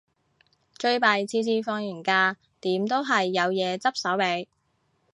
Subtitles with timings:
[0.79, 4.47] 最弊次次放完假，點都係有嘢執手尾